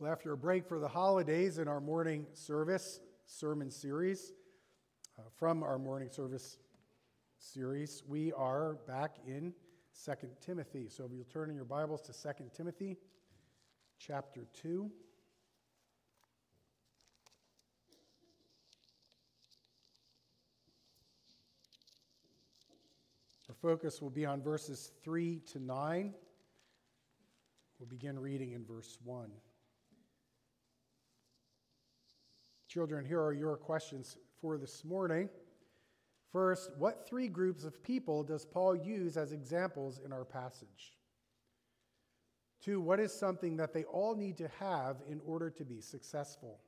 [0.00, 4.32] Well, after a break for the holidays in our morning service sermon series,
[5.18, 6.58] uh, from our morning service
[7.36, 9.52] series, we are back in
[10.04, 10.88] 2 Timothy.
[10.88, 12.96] So if you'll turn in your Bibles to 2 Timothy
[13.98, 14.88] chapter 2.
[23.48, 26.14] Our focus will be on verses 3 to 9.
[27.80, 29.28] We'll begin reading in verse 1.
[32.68, 35.30] Children, here are your questions for this morning.
[36.30, 40.98] First, what three groups of people does Paul use as examples in our passage?
[42.60, 46.58] Two, what is something that they all need to have in order to be successful?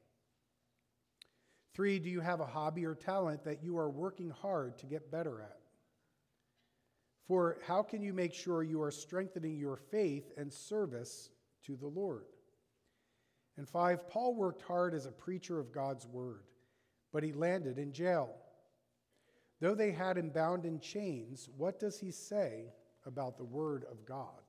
[1.74, 5.10] Three, do you have a hobby or talent that you are working hard to get
[5.10, 5.59] better at?
[7.28, 11.28] Four, how can you make sure you are strengthening your faith and service
[11.66, 12.24] to the Lord?
[13.60, 16.45] And five, Paul worked hard as a preacher of God's word,
[17.12, 18.34] but he landed in jail.
[19.60, 22.73] Though they had him bound in chains, what does he say
[23.04, 24.40] about the word of God?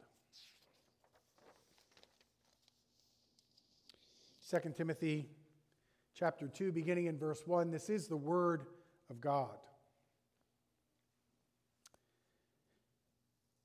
[4.49, 5.27] 2 Timothy
[6.13, 8.63] chapter 2 beginning in verse 1 this is the word
[9.09, 9.57] of God.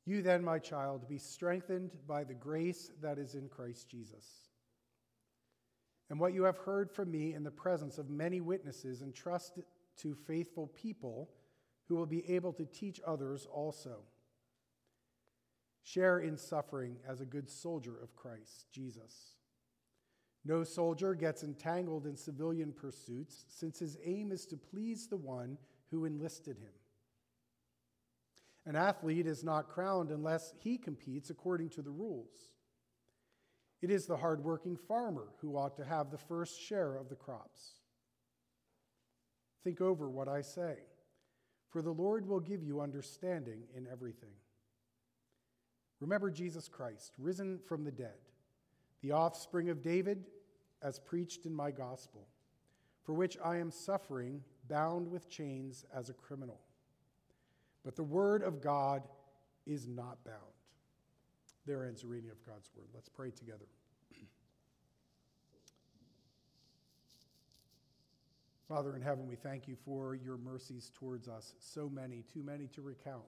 [0.07, 4.46] You then my child be strengthened by the grace that is in Christ Jesus
[6.09, 9.59] and what you have heard from me in the presence of many witnesses, and trust
[9.99, 11.31] to faithful people
[11.89, 13.99] who will be able to teach others also.
[15.83, 19.37] Share in suffering as a good soldier of Christ Jesus.
[20.45, 25.59] No soldier gets entangled in civilian pursuits, since his aim is to please the one
[25.91, 26.73] who enlisted him.
[28.65, 32.56] An athlete is not crowned unless he competes according to the rules.
[33.83, 37.75] It is the hardworking farmer who ought to have the first share of the crops.
[39.63, 40.77] Think over what I say,
[41.69, 44.31] for the Lord will give you understanding in everything.
[46.01, 48.17] Remember Jesus Christ, risen from the dead,
[49.03, 50.25] the offspring of David,
[50.83, 52.29] as preached in my gospel,
[53.03, 56.61] for which I am suffering, bound with chains as a criminal.
[57.85, 59.03] But the word of God
[59.67, 60.56] is not bound.
[61.67, 62.87] There ends the reading of God's word.
[62.95, 63.67] Let's pray together.
[68.69, 71.55] Father in heaven, we thank you for your mercies towards us.
[71.59, 73.25] So many, too many to recount.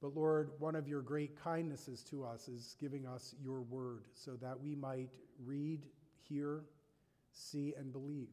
[0.00, 4.32] But Lord, one of your great kindnesses to us is giving us your word so
[4.40, 5.10] that we might
[5.44, 5.86] read,
[6.28, 6.62] hear,
[7.32, 8.28] see, and believe.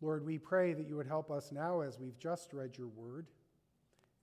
[0.00, 3.26] Lord, we pray that you would help us now as we've just read your word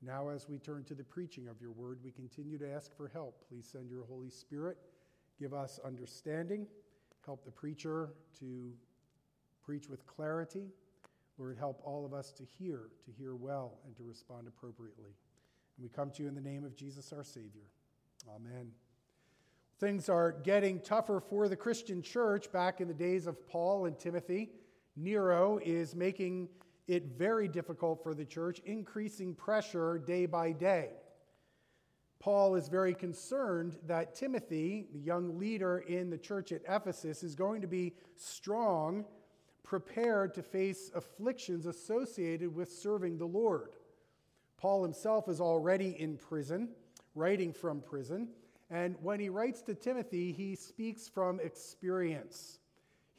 [0.03, 3.07] now, as we turn to the preaching of your word, we continue to ask for
[3.07, 3.43] help.
[3.47, 4.77] Please send your Holy Spirit.
[5.39, 6.65] Give us understanding.
[7.23, 8.73] Help the preacher to
[9.63, 10.71] preach with clarity.
[11.37, 15.13] Lord, help all of us to hear, to hear well, and to respond appropriately.
[15.77, 17.69] And we come to you in the name of Jesus, our Savior.
[18.35, 18.71] Amen.
[19.79, 23.97] Things are getting tougher for the Christian church back in the days of Paul and
[23.97, 24.49] Timothy.
[24.95, 26.49] Nero is making
[26.91, 30.89] it very difficult for the church, increasing pressure day by day.
[32.19, 37.33] Paul is very concerned that Timothy, the young leader in the church at Ephesus, is
[37.33, 39.05] going to be strong,
[39.63, 43.71] prepared to face afflictions associated with serving the Lord.
[44.57, 46.69] Paul himself is already in prison,
[47.15, 48.27] writing from prison,
[48.69, 52.59] and when he writes to Timothy, he speaks from experience.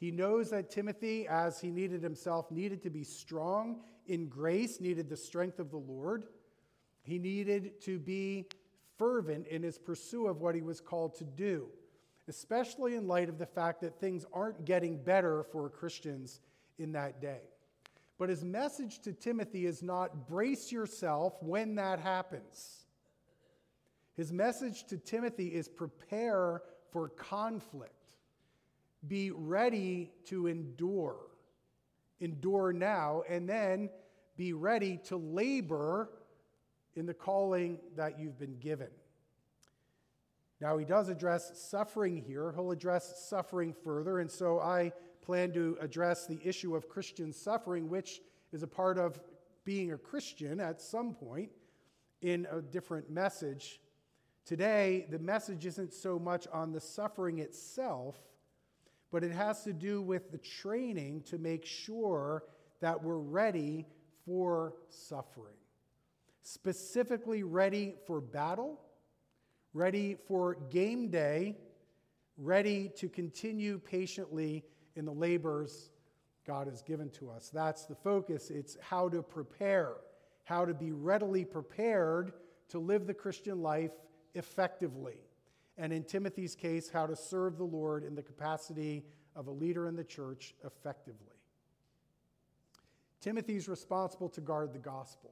[0.03, 5.07] He knows that Timothy, as he needed himself, needed to be strong in grace, needed
[5.07, 6.25] the strength of the Lord.
[7.03, 8.47] He needed to be
[8.97, 11.69] fervent in his pursuit of what he was called to do,
[12.27, 16.41] especially in light of the fact that things aren't getting better for Christians
[16.77, 17.39] in that day.
[18.17, 22.87] But his message to Timothy is not brace yourself when that happens.
[24.17, 28.02] His message to Timothy is prepare for conflict.
[29.07, 31.17] Be ready to endure.
[32.19, 33.89] Endure now, and then
[34.37, 36.09] be ready to labor
[36.95, 38.89] in the calling that you've been given.
[40.61, 42.53] Now, he does address suffering here.
[42.53, 47.89] He'll address suffering further, and so I plan to address the issue of Christian suffering,
[47.89, 48.21] which
[48.51, 49.19] is a part of
[49.65, 51.49] being a Christian at some point
[52.21, 53.81] in a different message.
[54.45, 58.15] Today, the message isn't so much on the suffering itself
[59.13, 62.43] but it has to do with the training to make sure
[62.81, 63.85] that we're ready
[64.25, 65.53] for suffering.
[66.41, 68.81] Specifically, ready for battle,
[69.75, 71.55] ready for game day,
[72.37, 74.63] ready to continue patiently
[74.95, 75.91] in the labors
[76.47, 77.51] God has given to us.
[77.53, 78.49] That's the focus.
[78.49, 79.93] It's how to prepare,
[80.43, 82.33] how to be readily prepared
[82.69, 83.91] to live the Christian life
[84.33, 85.19] effectively.
[85.77, 89.03] And in Timothy's case, how to serve the Lord in the capacity
[89.35, 91.37] of a leader in the church effectively.
[93.21, 95.31] Timothy's responsible to guard the gospel.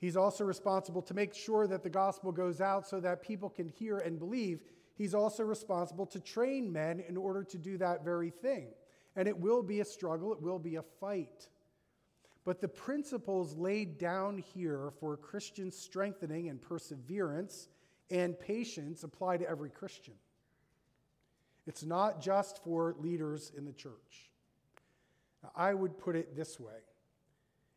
[0.00, 3.68] He's also responsible to make sure that the gospel goes out so that people can
[3.68, 4.60] hear and believe.
[4.96, 8.68] He's also responsible to train men in order to do that very thing.
[9.16, 11.48] And it will be a struggle, it will be a fight.
[12.44, 17.68] But the principles laid down here for Christian strengthening and perseverance
[18.10, 20.14] and patience apply to every Christian.
[21.66, 24.30] It's not just for leaders in the church.
[25.42, 26.80] Now, I would put it this way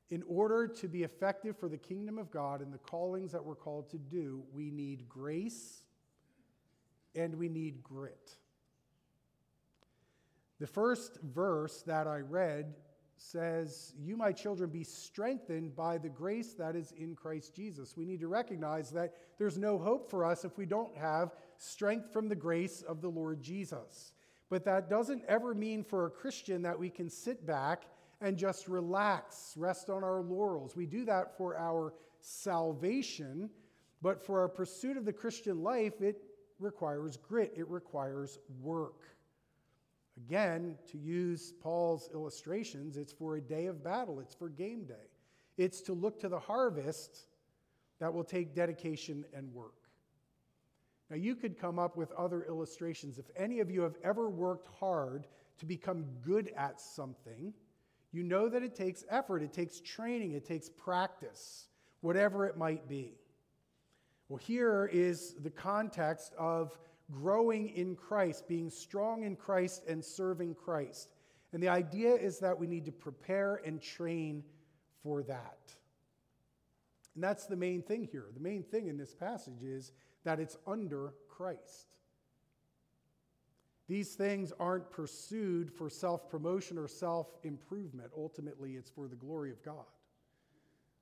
[0.09, 3.55] In order to be effective for the kingdom of God and the callings that we're
[3.55, 5.83] called to do, we need grace
[7.15, 8.37] and we need grit.
[10.59, 12.73] The first verse that I read
[13.17, 17.97] says, You, my children, be strengthened by the grace that is in Christ Jesus.
[17.97, 22.13] We need to recognize that there's no hope for us if we don't have strength
[22.13, 24.13] from the grace of the Lord Jesus.
[24.49, 27.83] But that doesn't ever mean for a Christian that we can sit back
[28.21, 30.75] and just relax, rest on our laurels.
[30.75, 33.49] We do that for our salvation,
[34.01, 36.21] but for our pursuit of the Christian life, it
[36.59, 39.16] requires grit, it requires work.
[40.17, 45.11] Again, to use Paul's illustrations, it's for a day of battle, it's for game day.
[45.57, 47.27] It's to look to the harvest
[47.99, 49.73] that will take dedication and work.
[51.09, 53.17] Now, you could come up with other illustrations.
[53.17, 55.27] If any of you have ever worked hard
[55.59, 57.53] to become good at something,
[58.11, 61.67] you know that it takes effort, it takes training, it takes practice,
[62.01, 63.13] whatever it might be.
[64.27, 66.77] Well, here is the context of
[67.11, 71.09] growing in Christ, being strong in Christ, and serving Christ.
[71.53, 74.43] And the idea is that we need to prepare and train
[75.03, 75.75] for that.
[77.15, 78.25] And that's the main thing here.
[78.33, 79.91] The main thing in this passage is
[80.23, 81.95] that it's under Christ.
[83.87, 88.11] These things aren't pursued for self promotion or self improvement.
[88.15, 89.85] Ultimately, it's for the glory of God.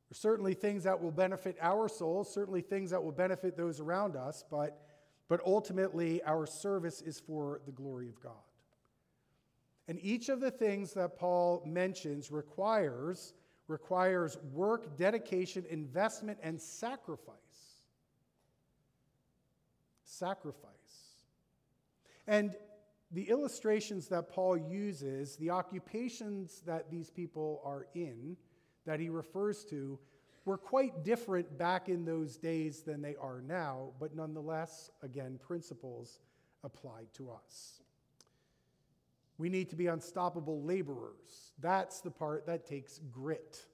[0.07, 4.15] There's certainly things that will benefit our souls, certainly things that will benefit those around
[4.15, 4.79] us, but
[5.27, 8.33] but ultimately our service is for the glory of God.
[9.87, 13.33] And each of the things that Paul mentions requires
[13.67, 17.35] requires work, dedication, investment and sacrifice.
[20.03, 20.69] Sacrifice.
[22.27, 22.55] And
[23.11, 28.35] the illustrations that Paul uses, the occupations that these people are in,
[28.85, 29.99] that he refers to,
[30.45, 36.19] were quite different back in those days than they are now, but nonetheless, again, principles
[36.63, 37.81] applied to us.
[39.37, 41.53] We need to be unstoppable laborers.
[41.59, 43.65] That's the part that takes grit.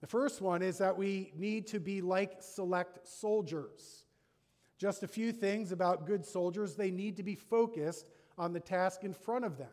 [0.00, 4.04] The first one is that we need to be like select soldiers.
[4.76, 9.04] Just a few things about good soldiers they need to be focused on the task
[9.04, 9.68] in front of them.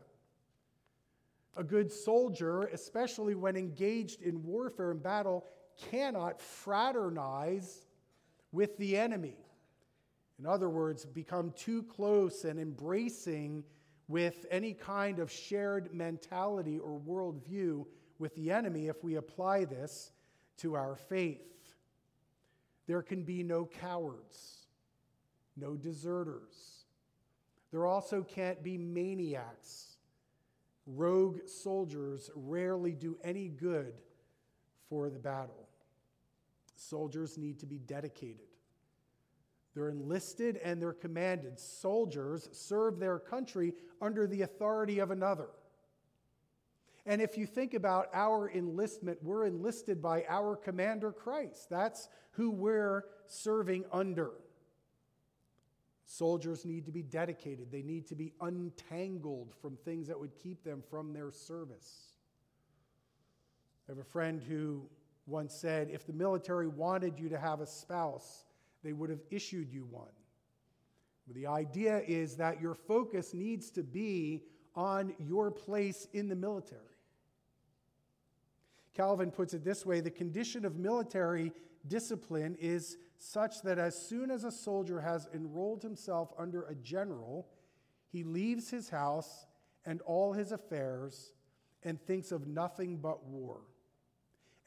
[1.57, 5.45] A good soldier, especially when engaged in warfare and battle,
[5.89, 7.85] cannot fraternize
[8.51, 9.37] with the enemy.
[10.39, 13.63] In other words, become too close and embracing
[14.07, 17.85] with any kind of shared mentality or worldview
[18.18, 20.11] with the enemy if we apply this
[20.57, 21.75] to our faith.
[22.87, 24.65] There can be no cowards,
[25.56, 26.85] no deserters.
[27.71, 29.97] There also can't be maniacs.
[30.87, 33.94] Rogue soldiers rarely do any good
[34.89, 35.69] for the battle
[36.80, 38.48] soldiers need to be dedicated.
[39.76, 41.59] They're enlisted and they're commanded.
[41.59, 45.50] Soldiers serve their country under the authority of another.
[47.06, 51.69] And if you think about our enlistment, we're enlisted by our commander, Christ.
[51.69, 54.31] That's who we're serving under.
[56.06, 60.64] Soldiers need to be dedicated, they need to be untangled from things that would keep
[60.64, 62.14] them from their service.
[63.88, 64.90] I have a friend who
[65.30, 68.45] once said if the military wanted you to have a spouse,
[68.83, 70.07] they would have issued you one.
[71.28, 74.44] But the idea is that your focus needs to be
[74.76, 76.81] on your place in the military.
[78.94, 81.52] Calvin puts it this way the condition of military
[81.88, 87.48] discipline is such that as soon as a soldier has enrolled himself under a general,
[88.12, 89.45] he leaves his house
[89.86, 91.33] and all his affairs
[91.83, 93.62] and thinks of nothing but war.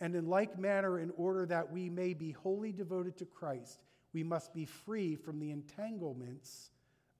[0.02, 3.78] And in like manner, in order that we may be wholly devoted to Christ,
[4.12, 6.73] we must be free from the entanglements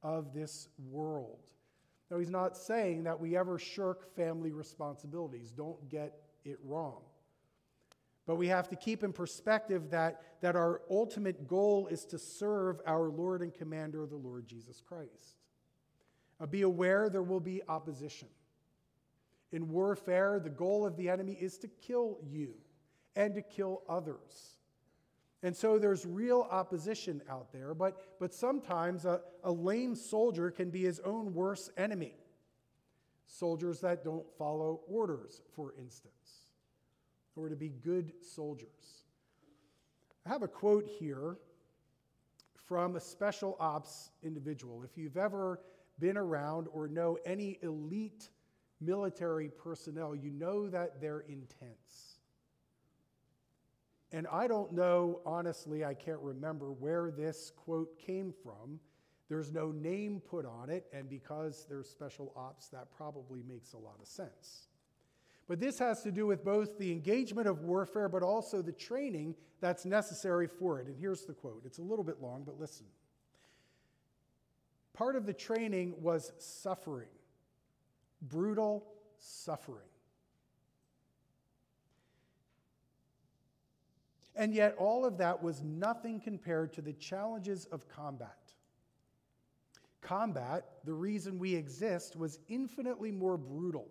[0.03, 1.53] of this world.
[2.11, 5.53] Now, he's not saying that we ever shirk family responsibilities.
[5.53, 7.03] Don't get it wrong.
[8.27, 12.81] But we have to keep in perspective that, that our ultimate goal is to serve
[12.85, 15.37] our Lord and Commander, the Lord Jesus Christ.
[16.41, 18.27] Uh, be aware there will be opposition.
[19.53, 22.55] In warfare, the goal of the enemy is to kill you
[23.16, 24.57] and to kill others.
[25.42, 30.71] And so there's real opposition out there, but, but sometimes a, a lame soldier can
[30.71, 32.14] be his own worst enemy.
[33.26, 36.47] Soldiers that don't follow orders, for instance,
[37.35, 39.04] or to be good soldiers.
[40.25, 41.38] I have a quote here
[42.54, 44.85] from a special ops individual.
[44.85, 45.61] If you've ever
[45.99, 48.28] been around or know any elite
[48.81, 52.12] military personnel, you know that they're intense.
[54.12, 58.78] And I don't know, honestly, I can't remember where this quote came from.
[59.28, 63.78] There's no name put on it, and because there's special ops, that probably makes a
[63.78, 64.69] lot of sense.
[65.49, 69.35] But this has to do with both the engagement of warfare, but also the training
[69.61, 70.87] that's necessary for it.
[70.87, 72.87] And here's the quote it's a little bit long, but listen.
[74.92, 77.09] Part of the training was suffering,
[78.21, 78.87] brutal
[79.19, 79.88] suffering.
[84.35, 88.53] And yet, all of that was nothing compared to the challenges of combat.
[90.01, 93.89] Combat, the reason we exist, was infinitely more brutal.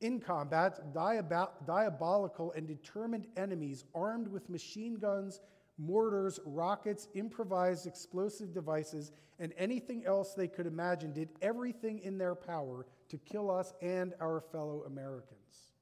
[0.00, 5.40] In combat, diabolical and determined enemies armed with machine guns,
[5.78, 12.34] mortars, rockets, improvised explosive devices, and anything else they could imagine did everything in their
[12.34, 15.72] power to kill us and our fellow Americans.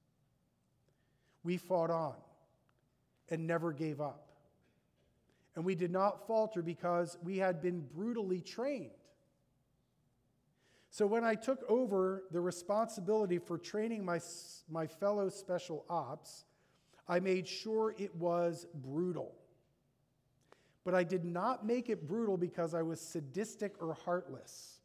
[1.44, 2.14] We fought on
[3.32, 4.28] and never gave up.
[5.56, 8.90] And we did not falter because we had been brutally trained.
[10.90, 14.20] So when I took over the responsibility for training my,
[14.70, 16.44] my fellow special ops,
[17.08, 19.32] I made sure it was brutal.
[20.84, 24.80] But I did not make it brutal because I was sadistic or heartless.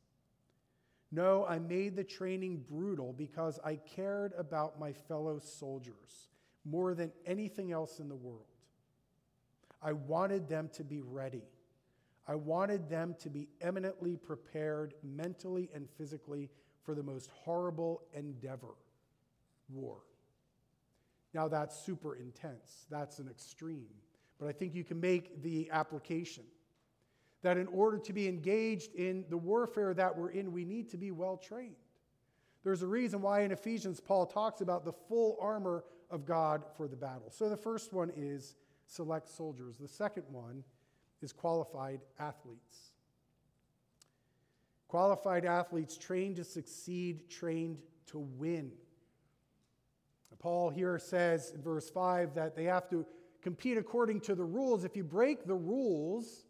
[1.12, 6.30] No, I made the training brutal because I cared about my fellow soldiers
[6.70, 8.46] more than anything else in the world.
[9.82, 11.44] I wanted them to be ready.
[12.28, 16.50] I wanted them to be eminently prepared mentally and physically
[16.84, 18.76] for the most horrible endeavor
[19.70, 20.00] war.
[21.34, 22.86] Now, that's super intense.
[22.90, 23.88] That's an extreme.
[24.40, 26.44] But I think you can make the application
[27.44, 30.98] that in order to be engaged in the warfare that we're in, we need to
[30.98, 31.76] be well trained.
[32.64, 36.88] There's a reason why in Ephesians, Paul talks about the full armor of God for
[36.88, 37.30] the battle.
[37.30, 40.64] So the first one is select soldiers, the second one
[41.22, 42.92] is qualified athletes.
[44.88, 48.72] Qualified athletes trained to succeed, trained to win.
[50.40, 53.06] Paul here says in verse 5 that they have to
[53.42, 54.84] compete according to the rules.
[54.84, 56.46] If you break the rules,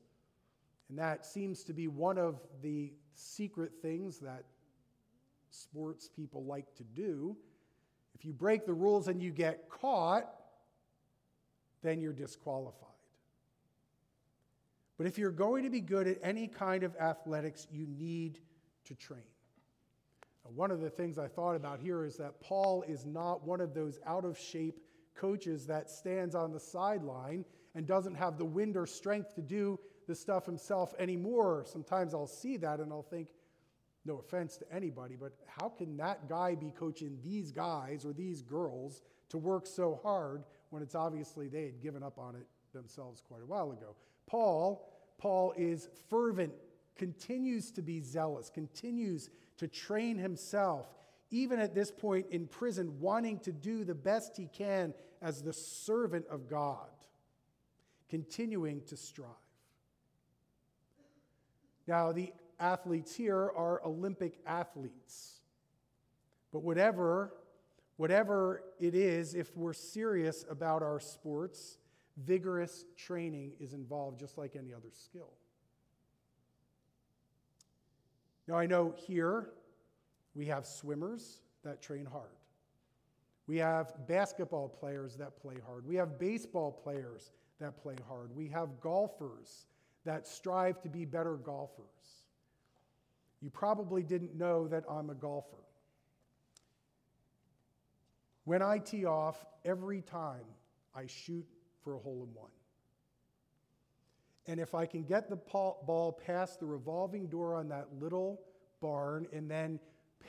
[0.89, 4.43] and that seems to be one of the secret things that
[5.49, 7.35] sports people like to do,
[8.17, 10.25] if you break the rules and you get caught,
[11.83, 12.88] then you're disqualified.
[14.97, 18.39] But if you're going to be good at any kind of athletics, you need
[18.86, 19.19] to train.
[20.43, 23.62] Now, one of the things I thought about here is that Paul is not one
[23.62, 24.79] of those out of shape
[25.13, 27.45] coaches that stands on the sideline
[27.75, 31.65] and doesn't have the wind or strength to do the stuff himself anymore.
[31.67, 33.27] Sometimes I'll see that and I'll think,
[34.07, 38.41] no offense to anybody, but how can that guy be coaching these guys or these
[38.41, 43.21] girls to work so hard when it's obviously they had given up on it themselves
[43.27, 43.95] quite a while ago?
[44.25, 46.53] Paul, Paul is fervent,
[46.95, 50.87] continues to be zealous, continues to train himself,
[51.29, 55.53] even at this point in prison, wanting to do the best he can as the
[55.53, 56.87] servant of God,
[58.09, 59.29] continuing to strive.
[61.87, 65.41] Now, the athletes here are Olympic athletes.
[66.51, 67.33] But whatever,
[67.97, 71.77] whatever it is, if we're serious about our sports,
[72.17, 75.33] vigorous training is involved just like any other skill.
[78.47, 79.49] Now, I know here
[80.33, 82.29] we have swimmers that train hard.
[83.45, 85.85] We have basketball players that play hard.
[85.85, 88.35] We have baseball players that play hard.
[88.35, 89.67] We have golfers
[90.05, 92.16] that strive to be better golfers.
[93.41, 95.58] You probably didn't know that I'm a golfer.
[98.46, 100.46] When I tee off, every time
[100.96, 101.46] I shoot
[101.84, 102.50] for a hole in one.
[104.48, 108.39] And if I can get the ball past the revolving door on that little
[108.82, 109.79] barn and then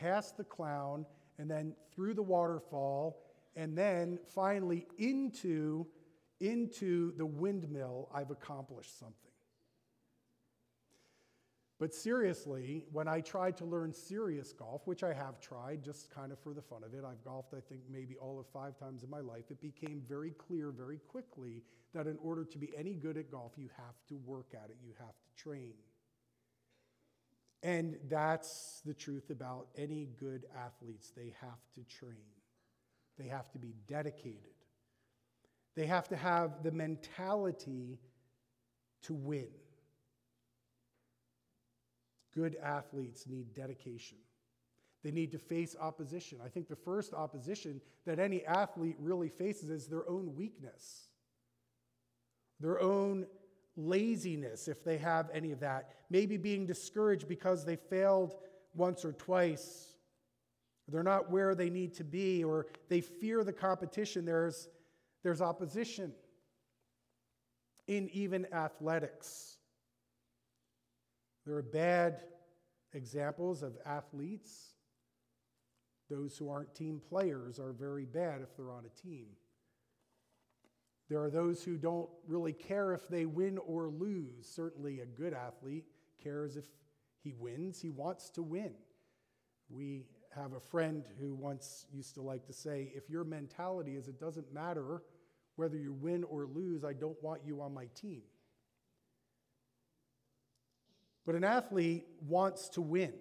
[0.00, 1.07] past the clown
[1.38, 3.23] and then through the waterfall
[3.55, 5.87] and then finally into,
[6.41, 9.27] into the windmill, I've accomplished something.
[11.78, 16.32] But seriously, when I tried to learn serious golf, which I have tried just kind
[16.32, 19.04] of for the fun of it, I've golfed, I think, maybe all of five times
[19.04, 21.62] in my life, it became very clear very quickly
[21.94, 24.76] that in order to be any good at golf, you have to work at it,
[24.85, 25.75] you have to train.
[27.62, 31.12] And that's the truth about any good athletes.
[31.16, 32.26] They have to train,
[33.18, 34.56] they have to be dedicated,
[35.76, 38.00] they have to have the mentality
[39.02, 39.49] to win.
[42.38, 44.16] Good athletes need dedication.
[45.02, 46.38] They need to face opposition.
[46.45, 51.09] I think the first opposition that any athlete really faces is their own weakness,
[52.61, 53.26] their own
[53.76, 55.90] laziness, if they have any of that.
[56.11, 58.37] Maybe being discouraged because they failed
[58.73, 59.95] once or twice.
[60.87, 64.25] They're not where they need to be, or they fear the competition.
[64.25, 64.68] There's,
[65.25, 66.12] there's opposition
[67.88, 69.58] in even athletics.
[71.49, 72.21] There are bad
[72.93, 74.75] examples of athletes.
[76.11, 79.28] Those who aren't team players are very bad if they're on a team.
[81.09, 84.47] There are those who don't really care if they win or lose.
[84.47, 85.87] Certainly, a good athlete
[86.23, 86.67] cares if
[87.25, 88.75] he wins, he wants to win.
[89.71, 90.05] We
[90.37, 94.21] have a friend who once used to like to say, If your mentality is it
[94.21, 95.02] doesn't matter
[95.57, 98.21] whether you win or lose, I don't want you on my team.
[101.28, 103.12] But an athlete wants to win.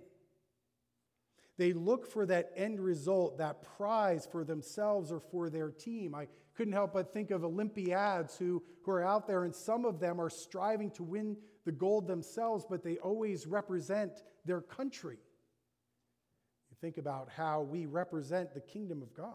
[1.57, 6.15] They look for that end result, that prize for themselves or for their team.
[6.15, 9.99] I couldn't help but think of Olympiads who, who are out there, and some of
[9.99, 11.35] them are striving to win
[11.65, 15.17] the gold themselves, but they always represent their country.
[16.69, 19.33] You think about how we represent the kingdom of God.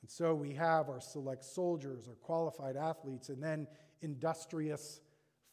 [0.00, 3.66] And so we have our select soldiers, our qualified athletes, and then
[4.00, 5.00] industrious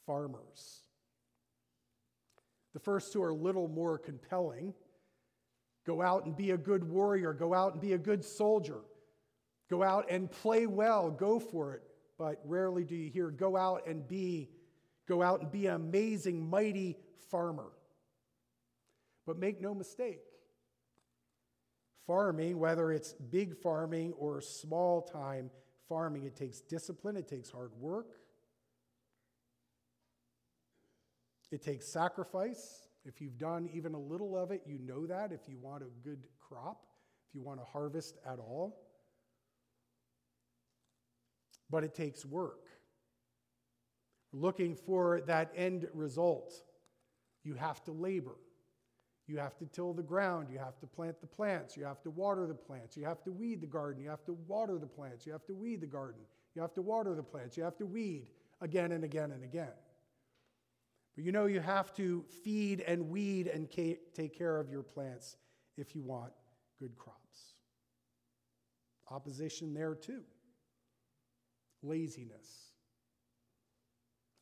[0.06, 0.84] farmers.
[2.74, 4.74] The first two are a little more compelling.
[5.86, 8.82] Go out and be a good warrior, go out and be a good soldier,
[9.70, 11.82] go out and play well, go for it.
[12.18, 14.50] But rarely do you hear go out and be
[15.08, 16.98] go out and be an amazing mighty
[17.30, 17.72] farmer.
[19.26, 20.22] But make no mistake,
[22.06, 25.50] farming, whether it's big farming or small time
[25.90, 28.18] farming, it takes discipline, it takes hard work,
[31.52, 32.88] It takes sacrifice.
[33.06, 36.08] If you've done even a little of it, you know that if you want a
[36.08, 36.86] good crop,
[37.28, 38.78] if you want to harvest at all.
[41.70, 42.68] But it takes work.
[44.34, 46.54] Looking for that end result,
[47.44, 48.38] you have to labor.
[49.28, 50.48] You have to till the ground.
[50.52, 51.76] You have to plant the plants.
[51.76, 52.96] You have to water the plants.
[52.98, 54.02] You have to weed the garden.
[54.02, 55.26] You have to water the plants.
[55.26, 56.22] You have to weed the garden.
[56.56, 57.58] You have to water the plants.
[57.58, 58.28] You have to weed
[58.62, 59.72] again and again and again.
[61.22, 65.38] You know, you have to feed and weed and take care of your plants
[65.78, 66.32] if you want
[66.80, 67.54] good crops.
[69.12, 70.24] Opposition there too.
[71.84, 72.72] Laziness.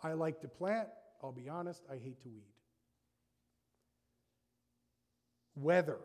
[0.02, 0.88] I like to plant,
[1.22, 2.54] I'll be honest, I hate to weed.
[5.56, 5.98] Weather.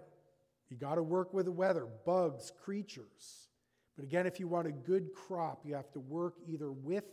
[0.71, 3.47] You got to work with the weather, bugs, creatures.
[3.95, 7.05] But again, if you want a good crop, you have to work either with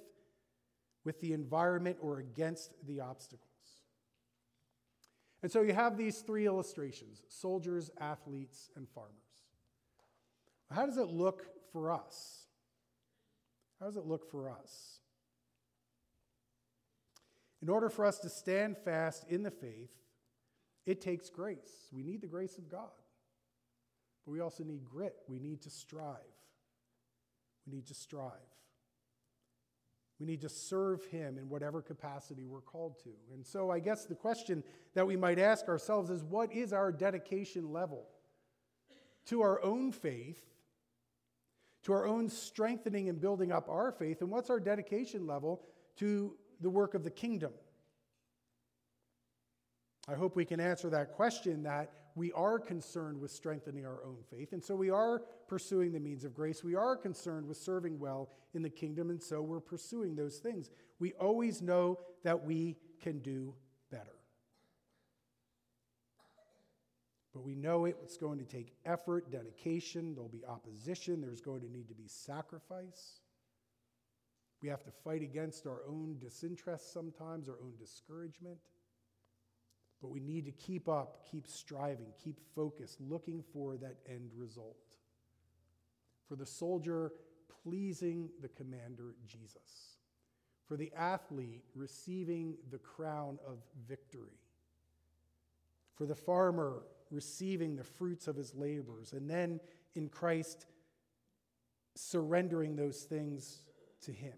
[1.04, 3.51] with the environment or against the obstacles.
[5.44, 9.16] And so you have these three illustrations soldiers, athletes, and farmers.
[10.70, 12.46] How does it look for us?
[13.80, 15.00] How does it look for us?
[17.62, 19.92] In order for us to stand fast in the faith,
[20.86, 21.90] it takes grace.
[21.92, 22.90] We need the grace of God.
[24.26, 25.16] But we also need grit.
[25.28, 26.18] We need to strive.
[27.66, 28.32] We need to strive.
[30.22, 33.10] We need to serve Him in whatever capacity we're called to.
[33.34, 36.92] And so, I guess the question that we might ask ourselves is what is our
[36.92, 38.06] dedication level
[39.26, 40.46] to our own faith,
[41.86, 45.64] to our own strengthening and building up our faith, and what's our dedication level
[45.98, 47.54] to the work of the kingdom?
[50.08, 54.18] I hope we can answer that question that we are concerned with strengthening our own
[54.30, 54.54] faith.
[54.54, 56.64] And so we are pursuing the means of grace.
[56.64, 59.10] We are concerned with serving well in the kingdom.
[59.10, 60.72] And so we're pursuing those things.
[61.00, 63.54] We always know that we can do
[63.92, 64.16] better.
[67.34, 71.62] But we know it, it's going to take effort, dedication, there'll be opposition, there's going
[71.62, 73.22] to need to be sacrifice.
[74.62, 78.58] We have to fight against our own disinterest sometimes, our own discouragement.
[80.02, 84.98] But we need to keep up, keep striving, keep focused, looking for that end result.
[86.28, 87.12] For the soldier,
[87.64, 89.98] pleasing the commander, Jesus.
[90.68, 94.40] For the athlete, receiving the crown of victory.
[95.94, 99.14] For the farmer, receiving the fruits of his labors.
[99.14, 99.60] And then
[99.94, 100.66] in Christ,
[101.96, 103.62] surrendering those things
[104.02, 104.34] to him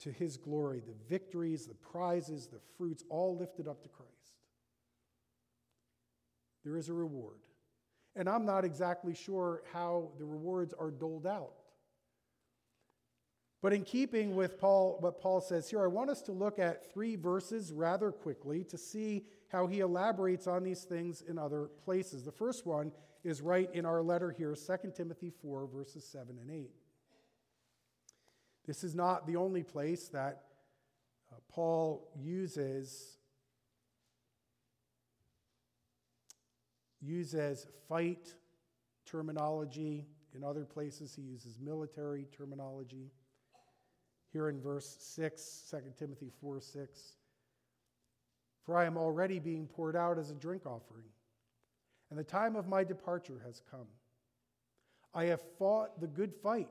[0.00, 4.12] to his glory, the victories, the prizes, the fruits, all lifted up to Christ.
[6.64, 7.38] There is a reward.
[8.14, 11.52] And I'm not exactly sure how the rewards are doled out.
[13.62, 16.92] But in keeping with Paul, what Paul says here, I want us to look at
[16.92, 22.22] three verses rather quickly to see how he elaborates on these things in other places.
[22.22, 22.92] The first one
[23.24, 26.70] is right in our letter here, 2 Timothy 4, verses 7 and 8.
[28.66, 30.42] This is not the only place that
[31.32, 33.16] uh, Paul uses
[37.00, 38.34] uses fight
[39.04, 40.06] terminology.
[40.34, 43.12] In other places, he uses military terminology.
[44.32, 47.00] Here in verse 6, 2 Timothy 4 6,
[48.64, 51.06] for I am already being poured out as a drink offering,
[52.10, 53.86] and the time of my departure has come.
[55.14, 56.68] I have fought the good fight.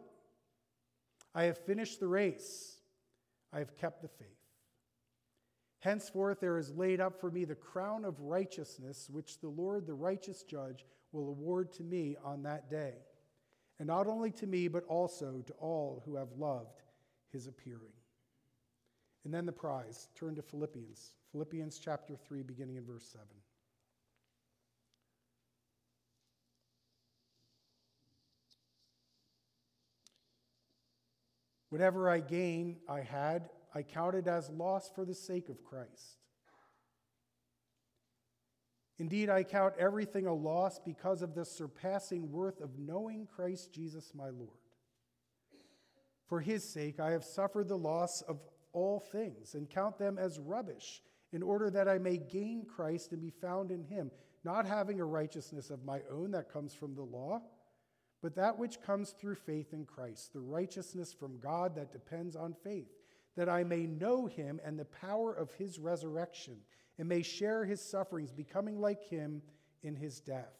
[1.35, 2.77] I have finished the race.
[3.51, 4.29] I have kept the faith.
[5.79, 9.93] Henceforth, there is laid up for me the crown of righteousness, which the Lord, the
[9.93, 12.93] righteous judge, will award to me on that day.
[13.77, 16.81] And not only to me, but also to all who have loved
[17.31, 17.93] his appearing.
[19.25, 20.07] And then the prize.
[20.15, 21.15] Turn to Philippians.
[21.31, 23.25] Philippians chapter 3, beginning in verse 7.
[31.75, 36.21] Whatever I gain, I had, I counted as loss for the sake of Christ.
[38.97, 44.13] Indeed, I count everything a loss because of the surpassing worth of knowing Christ Jesus
[44.15, 44.61] my Lord.
[46.29, 48.39] For his sake, I have suffered the loss of
[48.71, 51.01] all things and count them as rubbish,
[51.33, 54.11] in order that I may gain Christ and be found in him,
[54.45, 57.41] not having a righteousness of my own that comes from the law
[58.25, 62.55] but that which comes through faith in Christ, the righteousness from God that depends on
[62.55, 62.89] faith,
[63.37, 66.55] that I may know him and the power of his resurrection,
[66.97, 69.43] and may share his sufferings, becoming like him
[69.83, 70.55] in his death,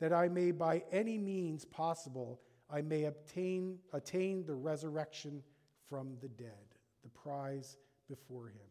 [0.00, 2.40] that I may by any means possible
[2.70, 5.42] I may obtain attain the resurrection
[5.90, 7.76] from the dead, the prize
[8.08, 8.70] before him.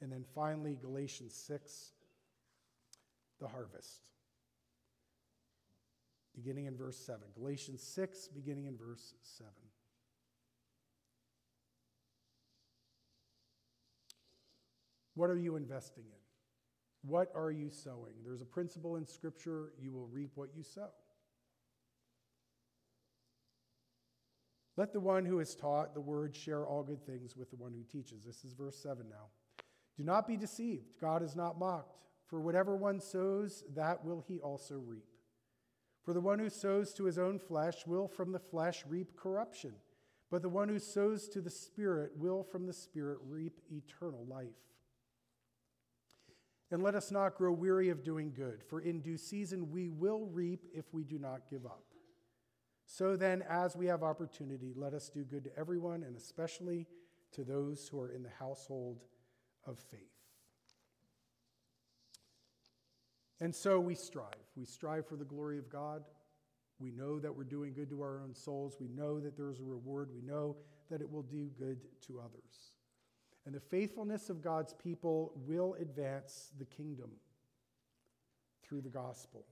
[0.00, 1.92] And then finally Galatians 6
[3.38, 4.17] the harvest
[6.38, 7.20] beginning in verse 7.
[7.34, 9.50] Galatians 6, beginning in verse 7.
[15.16, 17.10] What are you investing in?
[17.10, 18.14] What are you sowing?
[18.24, 20.90] There's a principle in Scripture you will reap what you sow.
[24.76, 27.72] Let the one who is taught the word share all good things with the one
[27.72, 28.22] who teaches.
[28.24, 29.26] This is verse 7 now.
[29.96, 30.92] Do not be deceived.
[31.00, 31.96] God is not mocked.
[32.28, 35.17] For whatever one sows, that will he also reap.
[36.08, 39.74] For the one who sows to his own flesh will from the flesh reap corruption,
[40.30, 44.56] but the one who sows to the Spirit will from the Spirit reap eternal life.
[46.70, 50.24] And let us not grow weary of doing good, for in due season we will
[50.32, 51.84] reap if we do not give up.
[52.86, 56.86] So then, as we have opportunity, let us do good to everyone, and especially
[57.32, 59.02] to those who are in the household
[59.66, 60.17] of faith.
[63.40, 64.34] And so we strive.
[64.56, 66.02] We strive for the glory of God.
[66.80, 68.76] We know that we're doing good to our own souls.
[68.80, 70.10] We know that there's a reward.
[70.12, 70.56] We know
[70.90, 72.72] that it will do good to others.
[73.46, 77.10] And the faithfulness of God's people will advance the kingdom
[78.62, 79.44] through the gospel.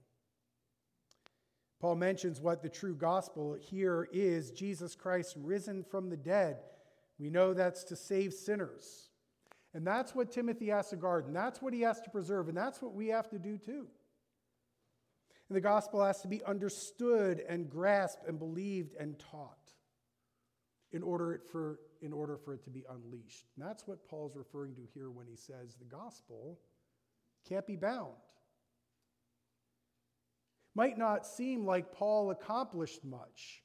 [1.79, 6.57] Paul mentions what the true gospel here is Jesus Christ risen from the dead.
[7.19, 9.06] We know that's to save sinners.
[9.73, 12.57] And that's what Timothy has to guard, and that's what he has to preserve, and
[12.57, 13.87] that's what we have to do too.
[15.49, 19.73] And the gospel has to be understood and grasped and believed and taught
[20.91, 23.45] in order for, in order for it to be unleashed.
[23.55, 26.59] And that's what Paul's referring to here when he says the gospel
[27.47, 28.13] can't be bound.
[30.75, 33.63] Might not seem like Paul accomplished much.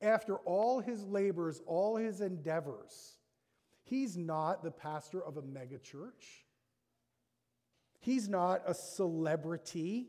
[0.00, 3.16] After all his labors, all his endeavors,
[3.84, 6.44] He's not the pastor of a megachurch.
[7.98, 10.08] He's not a celebrity.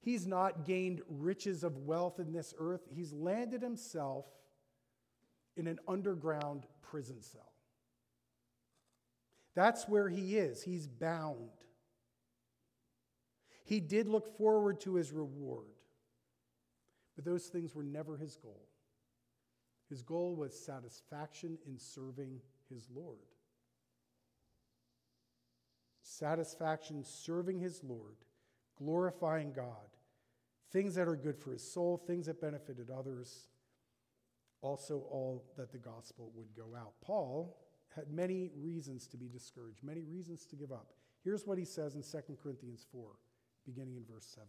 [0.00, 2.82] He's not gained riches of wealth in this earth.
[2.90, 4.26] He's landed himself
[5.56, 7.52] in an underground prison cell.
[9.54, 10.62] That's where he is.
[10.62, 11.50] He's bound.
[13.64, 15.68] He did look forward to his reward,
[17.16, 18.68] but those things were never his goal.
[19.88, 23.18] His goal was satisfaction in serving his Lord.
[26.02, 28.16] Satisfaction serving his Lord,
[28.78, 29.96] glorifying God,
[30.72, 33.48] things that are good for his soul, things that benefited others,
[34.60, 36.94] also all that the gospel would go out.
[37.02, 37.56] Paul
[37.94, 40.92] had many reasons to be discouraged, many reasons to give up.
[41.22, 43.08] Here's what he says in 2 Corinthians 4,
[43.64, 44.48] beginning in verse 7.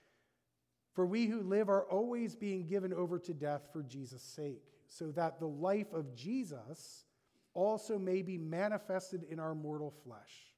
[0.93, 5.11] For we who live are always being given over to death for Jesus' sake, so
[5.11, 7.05] that the life of Jesus
[7.53, 10.53] also may be manifested in our mortal flesh.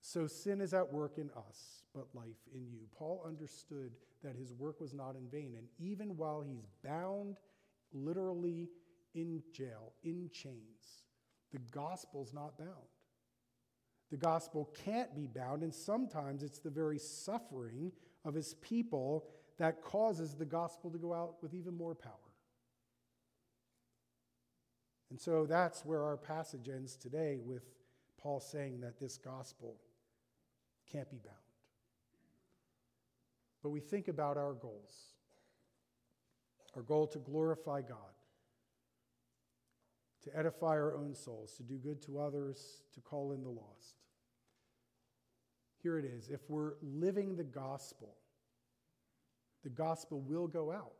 [0.00, 2.80] So sin is at work in us, but life in you.
[2.96, 7.38] Paul understood that his work was not in vain, and even while he's bound,
[7.92, 8.68] literally
[9.14, 11.04] in jail, in chains.
[11.52, 12.70] The gospel's not bound.
[14.10, 17.90] The gospel can't be bound, and sometimes it's the very suffering
[18.24, 19.26] of his people
[19.58, 22.12] that causes the gospel to go out with even more power.
[25.10, 27.62] And so that's where our passage ends today with
[28.20, 29.76] Paul saying that this gospel
[30.90, 31.36] can't be bound.
[33.62, 35.14] But we think about our goals
[36.76, 37.98] our goal to glorify God,
[40.24, 44.03] to edify our own souls, to do good to others, to call in the lost.
[45.84, 46.30] Here it is.
[46.30, 48.16] If we're living the gospel,
[49.62, 50.94] the gospel will go out.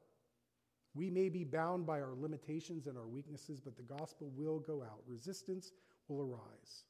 [0.95, 4.83] We may be bound by our limitations and our weaknesses, but the gospel will go
[4.83, 5.01] out.
[5.07, 5.73] Resistance
[6.07, 6.85] will arise.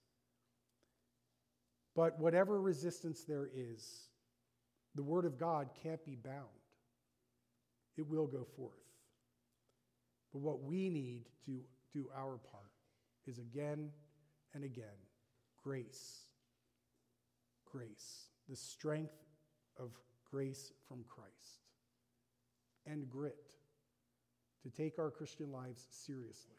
[1.94, 4.08] But whatever resistance there is,
[4.96, 6.48] the word of God can't be bound.
[7.96, 8.74] It will go forth.
[10.32, 11.60] But what we need to
[11.92, 12.72] do our part
[13.24, 13.90] is again
[14.52, 14.98] and again
[15.62, 16.33] grace.
[17.74, 18.26] Grace.
[18.48, 19.16] The strength
[19.80, 19.90] of
[20.30, 21.64] grace from Christ.
[22.86, 23.50] And grit
[24.62, 26.54] to take our Christian lives seriously.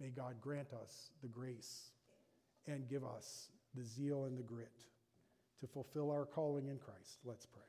[0.00, 1.90] May God grant us the grace
[2.68, 4.84] and give us the zeal and the grit
[5.60, 7.18] to fulfill our calling in Christ.
[7.24, 7.62] Let's pray.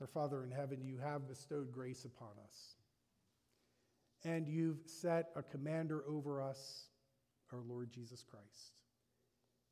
[0.00, 2.76] Our Father in heaven, you have bestowed grace upon us.
[4.26, 6.86] And you've set a commander over us,
[7.52, 8.72] our Lord Jesus Christ.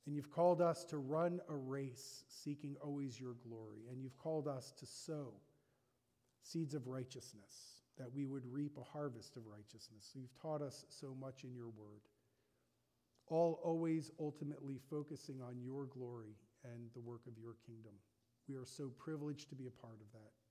[0.06, 3.80] And you've called us to run a race seeking always your glory.
[3.90, 5.32] And you've called us to sow
[6.42, 10.08] seeds of righteousness, that we would reap a harvest of righteousness.
[10.12, 12.02] So you've taught us so much in your word.
[13.26, 17.94] All always ultimately focusing on your glory and the work of your kingdom.
[18.48, 20.43] We are so privileged to be a part of that.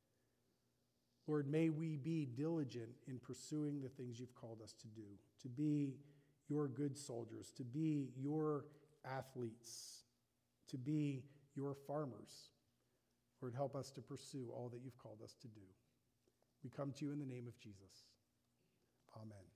[1.27, 5.07] Lord, may we be diligent in pursuing the things you've called us to do,
[5.41, 5.95] to be
[6.49, 8.65] your good soldiers, to be your
[9.05, 10.03] athletes,
[10.69, 11.23] to be
[11.55, 12.49] your farmers.
[13.41, 15.61] Lord, help us to pursue all that you've called us to do.
[16.63, 18.07] We come to you in the name of Jesus.
[19.15, 19.52] Amen.